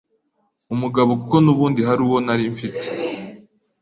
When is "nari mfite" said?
2.25-2.87